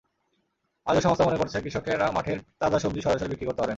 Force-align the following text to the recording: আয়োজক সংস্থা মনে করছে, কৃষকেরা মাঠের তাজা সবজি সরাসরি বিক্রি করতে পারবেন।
আয়োজক 0.87 1.03
সংস্থা 1.03 1.25
মনে 1.25 1.37
করছে, 1.37 1.57
কৃষকেরা 1.61 2.07
মাঠের 2.11 2.37
তাজা 2.59 2.77
সবজি 2.79 3.01
সরাসরি 3.01 3.29
বিক্রি 3.29 3.45
করতে 3.45 3.61
পারবেন। 3.61 3.69